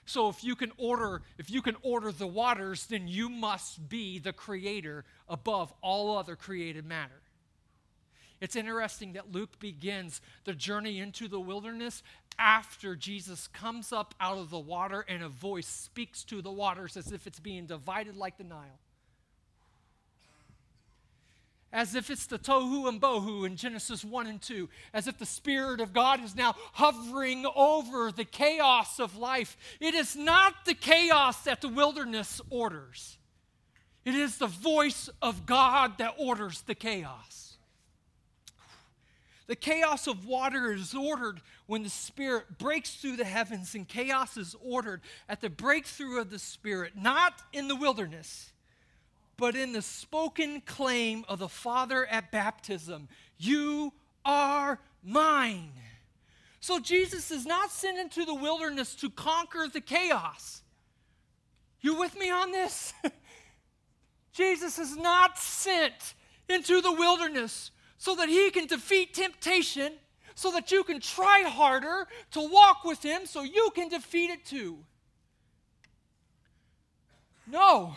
[0.07, 4.19] So if you can order, if you can order the waters, then you must be
[4.19, 7.21] the creator above all other created matter.
[8.39, 12.03] It's interesting that Luke begins the journey into the wilderness
[12.39, 16.95] after Jesus comes up out of the water and a voice speaks to the waters
[16.95, 18.79] as if it's being divided like the Nile
[21.73, 25.25] as if it's the tohu and bohu in Genesis 1 and 2, as if the
[25.25, 29.57] Spirit of God is now hovering over the chaos of life.
[29.79, 33.17] It is not the chaos that the wilderness orders,
[34.05, 37.57] it is the voice of God that orders the chaos.
[39.47, 44.35] The chaos of water is ordered when the Spirit breaks through the heavens, and chaos
[44.35, 48.51] is ordered at the breakthrough of the Spirit, not in the wilderness
[49.37, 53.93] but in the spoken claim of the Father at baptism You
[54.25, 55.71] are mine.
[56.59, 60.63] So Jesus is not sent into the wilderness to conquer the chaos.
[61.79, 62.93] You with me on this?
[64.33, 66.15] Jesus is not sent
[66.49, 69.93] into the wilderness so that he can defeat temptation,
[70.35, 74.45] so that you can try harder to walk with him so you can defeat it
[74.45, 74.77] too.
[77.47, 77.95] No.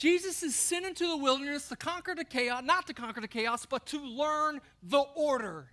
[0.00, 3.66] Jesus is sent into the wilderness to conquer the chaos, not to conquer the chaos,
[3.66, 5.66] but to learn the order.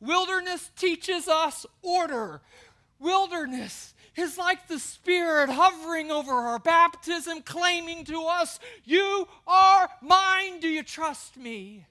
[0.00, 2.40] Wilderness teaches us order.
[2.98, 10.58] Wilderness is like the Spirit hovering over our baptism, claiming to us, You are mine.
[10.60, 11.84] Do you trust me?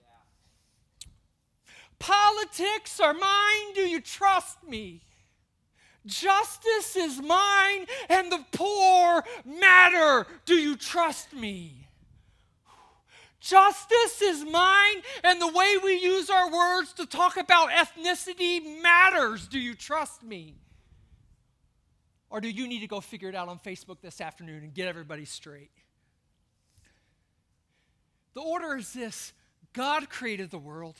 [2.00, 3.74] Politics are mine.
[3.76, 5.02] Do you trust me?
[6.06, 10.28] Justice is mine and the poor matter.
[10.46, 11.88] Do you trust me?
[13.40, 19.48] Justice is mine and the way we use our words to talk about ethnicity matters.
[19.48, 20.56] Do you trust me?
[22.30, 24.88] Or do you need to go figure it out on Facebook this afternoon and get
[24.88, 25.72] everybody straight?
[28.34, 29.34] The order is this
[29.74, 30.98] God created the world.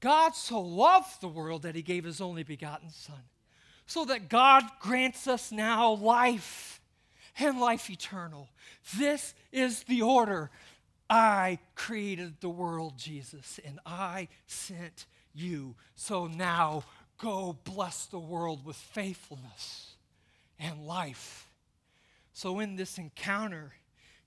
[0.00, 3.22] God so loved the world that he gave his only begotten Son
[3.86, 6.80] so that God grants us now life
[7.38, 8.48] and life eternal.
[8.96, 10.50] This is the order.
[11.08, 15.74] I created the world, Jesus, and I sent you.
[15.94, 16.84] So now
[17.18, 19.92] go bless the world with faithfulness
[20.58, 21.48] and life.
[22.32, 23.72] So in this encounter,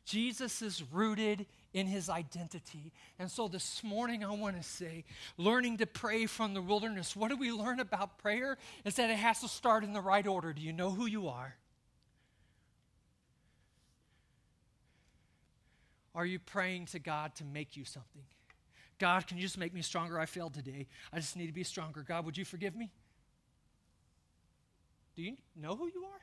[0.05, 2.91] Jesus is rooted in his identity.
[3.19, 5.05] And so this morning, I want to say,
[5.37, 7.15] learning to pray from the wilderness.
[7.15, 8.57] What do we learn about prayer?
[8.85, 10.53] Is that it has to start in the right order.
[10.53, 11.55] Do you know who you are?
[16.15, 18.23] Are you praying to God to make you something?
[18.99, 20.19] God, can you just make me stronger?
[20.19, 20.87] I failed today.
[21.13, 22.01] I just need to be stronger.
[22.01, 22.89] God, would you forgive me?
[25.15, 26.21] Do you know who you are?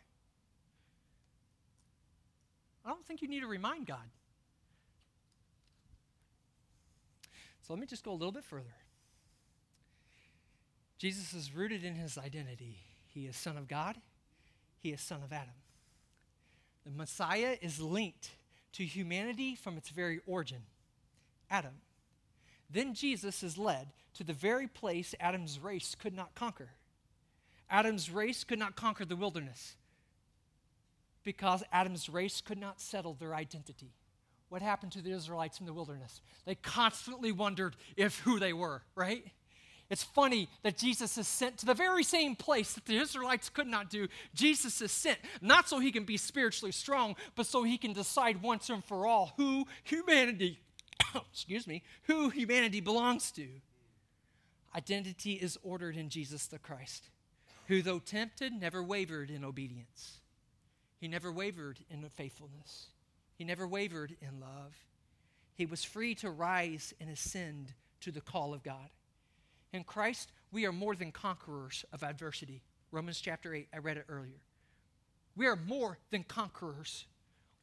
[2.85, 4.11] I don't think you need to remind God.
[7.67, 8.75] So let me just go a little bit further.
[10.99, 12.77] Jesus is rooted in his identity.
[13.07, 13.97] He is Son of God,
[14.79, 15.55] he is Son of Adam.
[16.85, 18.33] The Messiah is linked
[18.75, 20.63] to humanity from its very origin
[21.51, 21.73] Adam.
[22.69, 26.69] Then Jesus is led to the very place Adam's race could not conquer.
[27.71, 29.77] Adam's race could not conquer the wilderness
[31.23, 33.95] because Adam's race could not settle their identity
[34.49, 36.21] what happened to the Israelites in the wilderness.
[36.45, 39.25] They constantly wondered if who they were, right?
[39.91, 43.67] It's funny that Jesus is sent to the very same place that the Israelites could
[43.67, 44.09] not do.
[44.35, 48.43] Jesus is sent, not so he can be spiritually strong, but so he can decide
[48.43, 50.59] once and for all who humanity,
[51.15, 53.47] excuse me, who humanity belongs to.
[54.75, 57.11] Identity is ordered in Jesus the Christ,
[57.69, 60.19] who, though tempted, never wavered in obedience.
[60.99, 62.87] He never wavered in faithfulness.
[63.37, 64.75] He never wavered in love.
[65.55, 68.91] He was free to rise and ascend to the call of God.
[69.73, 72.63] In Christ, we are more than conquerors of adversity.
[72.91, 74.41] Romans chapter 8, I read it earlier.
[75.37, 77.07] We are more than conquerors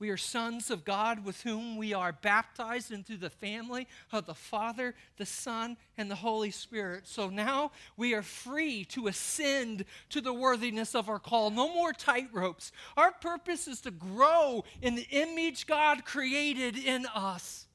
[0.01, 4.33] we are sons of God with whom we are baptized into the family of the
[4.33, 7.07] Father, the Son, and the Holy Spirit.
[7.07, 11.51] So now we are free to ascend to the worthiness of our call.
[11.51, 12.71] No more tightropes.
[12.97, 17.67] Our purpose is to grow in the image God created in us,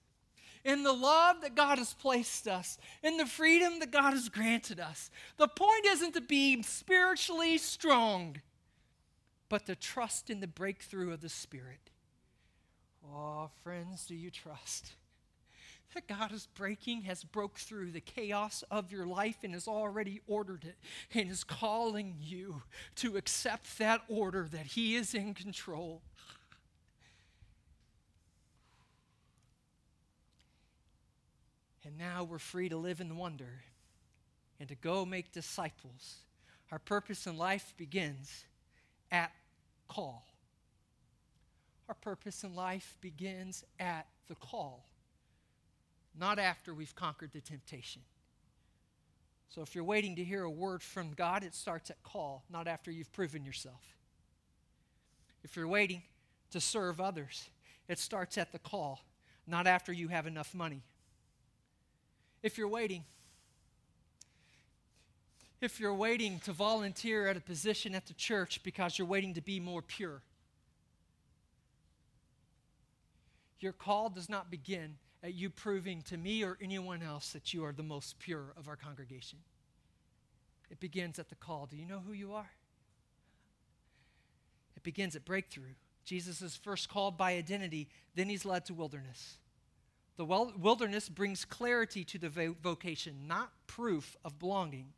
[0.65, 4.81] in the love that God has placed us, in the freedom that God has granted
[4.81, 5.13] us.
[5.37, 8.39] The point isn't to be spiritually strong,
[9.49, 11.93] but to trust in the breakthrough of the Spirit.
[13.15, 14.93] Oh, friends, do you trust?
[15.95, 20.21] that God is breaking, has broke through the chaos of your life and has already
[20.27, 20.77] ordered it
[21.15, 22.63] and is calling you
[22.97, 26.03] to accept that order that He is in control.
[31.85, 33.63] And now we're free to live in wonder
[34.59, 36.17] and to go make disciples.
[36.73, 38.45] Our purpose in life begins
[39.13, 39.31] at
[39.89, 40.27] call.
[41.89, 44.87] Our purpose in life begins at the call
[46.19, 48.03] not after we've conquered the temptation.
[49.49, 52.67] So if you're waiting to hear a word from God, it starts at call, not
[52.67, 53.97] after you've proven yourself.
[55.45, 56.03] If you're waiting
[56.51, 57.49] to serve others,
[57.89, 59.01] it starts at the call,
[59.47, 60.83] not after you have enough money.
[62.43, 63.05] If you're waiting,
[65.61, 69.41] if you're waiting to volunteer at a position at the church because you're waiting to
[69.41, 70.23] be more pure,
[73.61, 77.65] your call does not begin at you proving to me or anyone else that you
[77.65, 79.39] are the most pure of our congregation.
[80.71, 81.67] It begins at the call.
[81.67, 82.51] Do you know who you are?
[84.77, 85.75] It begins at breakthrough.
[86.05, 89.39] Jesus is first called by identity, then he's led to wilderness.
[90.17, 94.93] The wilderness brings clarity to the vocation, not proof of belonging.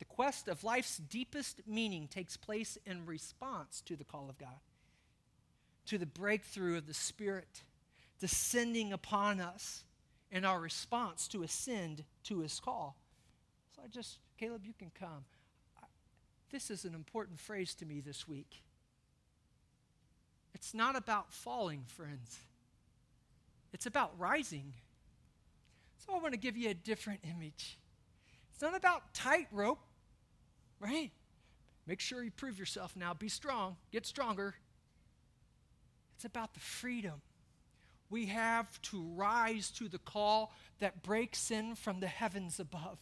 [0.00, 4.58] The quest of life's deepest meaning takes place in response to the call of God,
[5.86, 7.62] to the breakthrough of the Spirit
[8.20, 9.84] descending upon us
[10.30, 12.96] in our response to ascend to his call.
[13.74, 15.24] So I just, Caleb, you can come.
[16.50, 18.62] This is an important phrase to me this week.
[20.54, 22.38] It's not about falling, friends,
[23.72, 24.74] it's about rising.
[26.06, 27.78] So I want to give you a different image.
[28.52, 29.78] It's not about tightrope,
[30.78, 31.10] right?
[31.86, 33.14] Make sure you prove yourself now.
[33.14, 34.54] Be strong, get stronger.
[36.22, 37.20] It's about the freedom
[38.08, 42.98] we have to rise to the call that breaks in from the heavens above.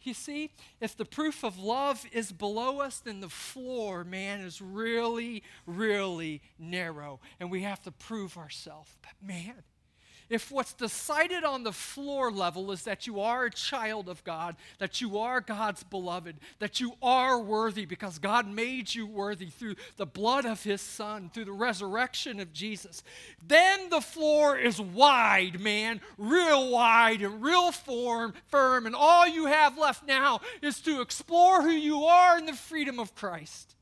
[0.00, 4.62] You see, if the proof of love is below us, then the floor, man, is
[4.62, 7.20] really, really narrow.
[7.38, 8.96] And we have to prove ourselves.
[9.02, 9.62] But man,
[10.28, 14.56] if what's decided on the floor level is that you are a child of God,
[14.78, 19.76] that you are God's beloved, that you are worthy because God made you worthy through
[19.96, 23.02] the blood of his son, through the resurrection of Jesus,
[23.46, 29.46] then the floor is wide, man, real wide and real form, firm, and all you
[29.46, 33.74] have left now is to explore who you are in the freedom of Christ.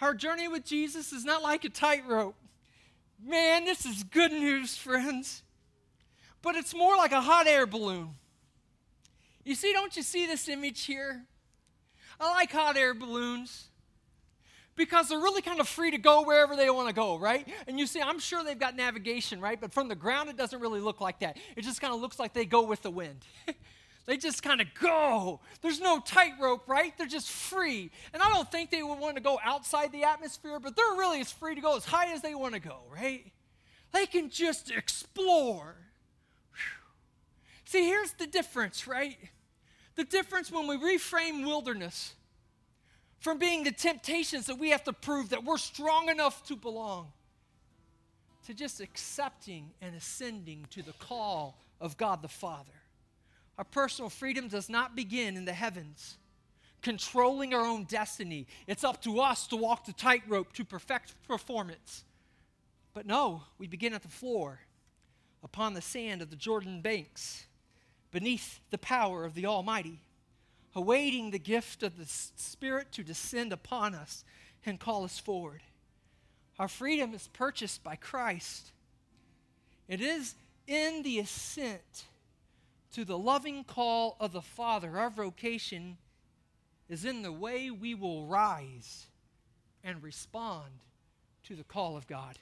[0.00, 2.34] Our journey with Jesus is not like a tightrope.
[3.24, 5.42] Man, this is good news, friends.
[6.42, 8.10] But it's more like a hot air balloon.
[9.44, 11.22] You see, don't you see this image here?
[12.18, 13.68] I like hot air balloons
[14.74, 17.46] because they're really kind of free to go wherever they want to go, right?
[17.66, 19.60] And you see, I'm sure they've got navigation, right?
[19.60, 21.36] But from the ground, it doesn't really look like that.
[21.56, 23.24] It just kind of looks like they go with the wind.
[24.04, 25.40] They just kind of go.
[25.60, 26.92] There's no tightrope, right?
[26.98, 27.90] They're just free.
[28.12, 31.20] And I don't think they would want to go outside the atmosphere, but they're really
[31.20, 33.24] as free to go as high as they want to go, right?
[33.92, 35.76] They can just explore.
[36.52, 36.60] Whew.
[37.64, 39.18] See, here's the difference, right?
[39.94, 42.14] The difference when we reframe wilderness
[43.20, 47.12] from being the temptations that we have to prove that we're strong enough to belong
[48.46, 52.72] to just accepting and ascending to the call of God the Father.
[53.62, 56.16] Our personal freedom does not begin in the heavens,
[56.82, 58.48] controlling our own destiny.
[58.66, 62.02] It's up to us to walk the tightrope to perfect performance.
[62.92, 64.58] But no, we begin at the floor,
[65.44, 67.46] upon the sand of the Jordan banks,
[68.10, 70.00] beneath the power of the Almighty,
[70.74, 74.24] awaiting the gift of the Spirit to descend upon us
[74.66, 75.62] and call us forward.
[76.58, 78.72] Our freedom is purchased by Christ.
[79.86, 80.34] It is
[80.66, 82.06] in the ascent
[82.92, 84.98] to the loving call of the Father.
[84.98, 85.96] Our vocation
[86.88, 89.06] is in the way we will rise
[89.82, 90.70] and respond
[91.44, 92.38] to the call of God.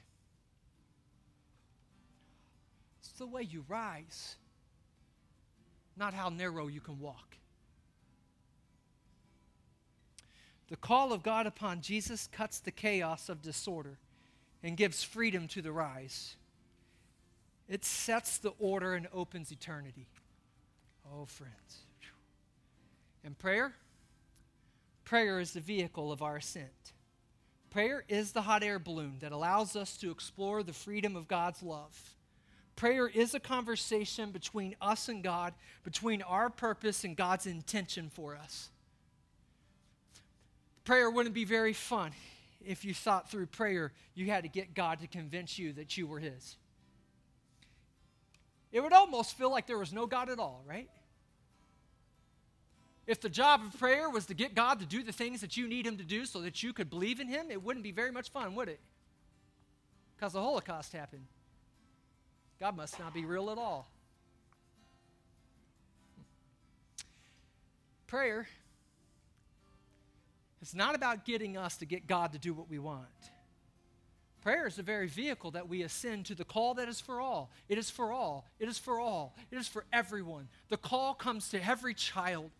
[2.99, 4.35] It's the way you rise,
[5.97, 7.37] not how narrow you can walk.
[10.67, 13.97] The call of God upon Jesus cuts the chaos of disorder
[14.63, 16.35] and gives freedom to the rise.
[17.67, 20.07] It sets the order and opens eternity.
[21.13, 21.79] Oh, friends.
[23.23, 23.73] And prayer?
[25.03, 26.93] Prayer is the vehicle of our ascent.
[27.69, 31.61] Prayer is the hot air balloon that allows us to explore the freedom of God's
[31.63, 32.15] love.
[32.75, 35.53] Prayer is a conversation between us and God,
[35.83, 38.69] between our purpose and God's intention for us.
[40.83, 42.11] Prayer wouldn't be very fun
[42.65, 46.07] if you thought through prayer you had to get God to convince you that you
[46.07, 46.57] were His.
[48.71, 50.89] it would almost feel like there was no God at all, right?
[53.11, 55.67] If the job of prayer was to get God to do the things that you
[55.67, 58.09] need Him to do so that you could believe in Him, it wouldn't be very
[58.09, 58.79] much fun, would it?
[60.15, 61.25] Because the Holocaust happened.
[62.57, 63.91] God must not be real at all.
[68.07, 68.47] Prayer
[70.61, 73.07] is not about getting us to get God to do what we want.
[74.41, 77.51] Prayer is the very vehicle that we ascend to the call that is for all.
[77.67, 78.47] It is for all.
[78.57, 79.35] It is for all.
[79.51, 80.47] It is for everyone.
[80.69, 82.51] The call comes to every child,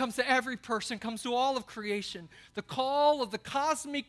[0.00, 2.26] comes to every person, comes to all of creation.
[2.54, 4.06] The call of the cosmic,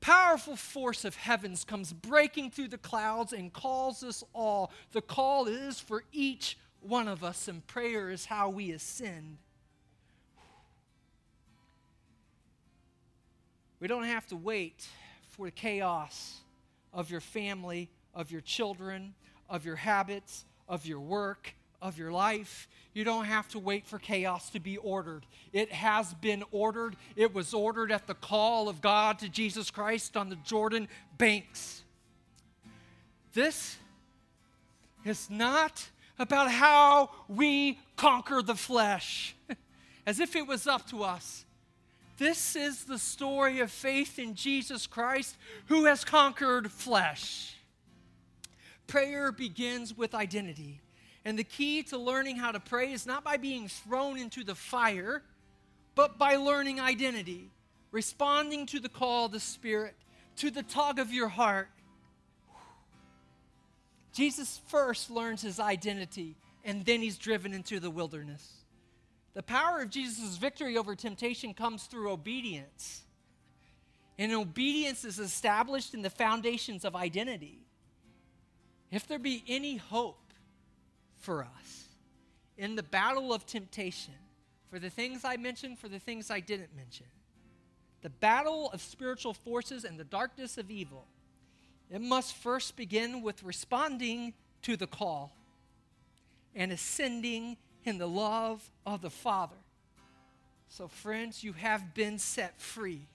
[0.00, 4.72] powerful force of heavens comes breaking through the clouds and calls us all.
[4.90, 9.38] The call is for each one of us, and prayer is how we ascend.
[13.78, 14.88] We don't have to wait
[15.28, 16.38] for the chaos
[16.92, 19.14] of your family, of your children,
[19.48, 22.68] of your habits, of your work, of your life.
[22.94, 25.26] You don't have to wait for chaos to be ordered.
[25.52, 26.96] It has been ordered.
[27.16, 31.82] It was ordered at the call of God to Jesus Christ on the Jordan banks.
[33.34, 33.76] This
[35.04, 39.34] is not about how we conquer the flesh,
[40.06, 41.44] as if it was up to us.
[42.18, 47.56] This is the story of faith in Jesus Christ who has conquered flesh.
[48.86, 50.80] Prayer begins with identity.
[51.24, 54.54] And the key to learning how to pray is not by being thrown into the
[54.54, 55.22] fire,
[55.94, 57.50] but by learning identity,
[57.92, 59.94] responding to the call of the Spirit,
[60.36, 61.68] to the tug of your heart.
[64.12, 68.64] Jesus first learns his identity, and then he's driven into the wilderness.
[69.34, 73.02] The power of Jesus' victory over temptation comes through obedience.
[74.18, 77.60] And obedience is established in the foundations of identity.
[78.90, 80.18] If there be any hope
[81.22, 81.88] for us
[82.58, 84.14] in the battle of temptation,
[84.70, 87.06] for the things I mentioned, for the things I didn't mention,
[88.02, 91.06] the battle of spiritual forces and the darkness of evil,
[91.90, 95.36] it must first begin with responding to the call
[96.54, 99.56] and ascending in the love of the Father.
[100.68, 103.06] So, friends, you have been set free.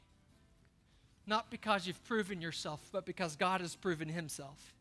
[1.26, 4.74] Not because you've proven yourself, but because God has proven Himself.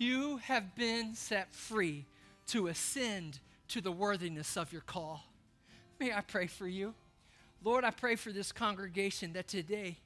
[0.00, 2.06] You have been set free
[2.46, 3.38] to ascend
[3.68, 5.22] to the worthiness of your call.
[5.98, 6.94] May I pray for you?
[7.62, 9.98] Lord, I pray for this congregation that today,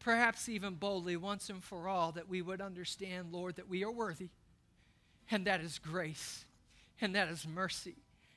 [0.00, 3.90] perhaps even boldly, once and for all, that we would understand, Lord, that we are
[3.90, 4.30] worthy,
[5.30, 6.46] and that is grace
[7.02, 7.96] and that is mercy.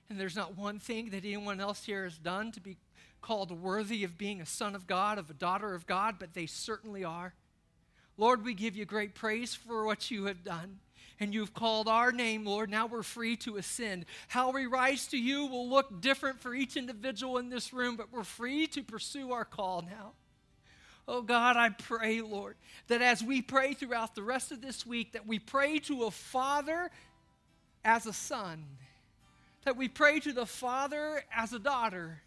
[0.10, 2.76] And there's not one thing that anyone else here has done to be
[3.22, 6.48] called worthy of being a son of God, of a daughter of God, but they
[6.48, 7.34] certainly are.
[8.18, 10.80] Lord, we give you great praise for what you have done.
[11.20, 12.70] And you've called our name, Lord.
[12.70, 14.06] Now we're free to ascend.
[14.28, 18.12] How we rise to you will look different for each individual in this room, but
[18.12, 20.12] we're free to pursue our call now.
[21.08, 22.56] Oh God, I pray, Lord,
[22.88, 26.12] that as we pray throughout the rest of this week, that we pray to a
[26.12, 26.92] father
[27.84, 28.66] as a son,
[29.64, 32.22] that we pray to the Father as a daughter,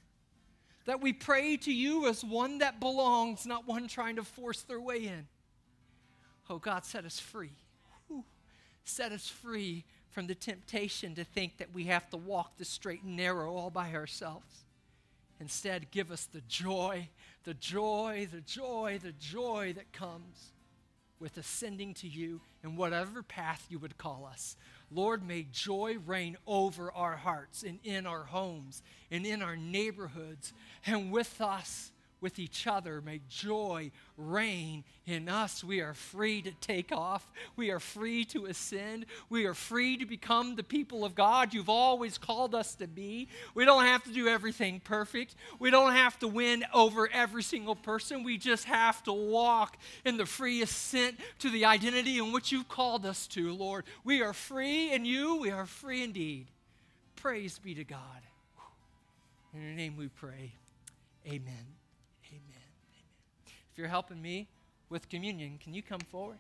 [0.87, 4.81] that we pray to you as one that belongs, not one trying to force their
[4.81, 5.27] way in.
[6.49, 7.53] Oh, God, set us free.
[8.85, 13.03] Set us free from the temptation to think that we have to walk the straight
[13.03, 14.65] and narrow all by ourselves.
[15.41, 17.09] Instead, give us the joy,
[17.45, 20.53] the joy, the joy, the joy that comes
[21.19, 24.57] with ascending to you in whatever path you would call us.
[24.91, 30.53] Lord, may joy reign over our hearts and in our homes and in our neighborhoods
[30.87, 33.01] and with us with each other.
[33.01, 35.65] May joy reign in us.
[35.65, 37.31] We are free to take off.
[37.57, 39.07] We are free to ascend.
[39.29, 43.29] We are free to become the people of God you've always called us to be.
[43.55, 45.35] We don't have to do everything perfect.
[45.59, 48.23] We don't have to win over every single person.
[48.23, 52.69] We just have to walk in the free ascent to the identity in which you've
[52.69, 53.85] called us to, Lord.
[54.05, 55.37] We are free in you.
[55.37, 56.47] We are free indeed.
[57.17, 57.99] Praise be to God.
[59.53, 60.53] In your name we pray.
[61.27, 61.80] Amen
[63.81, 64.47] you're helping me
[64.91, 66.37] with communion, can you come forward?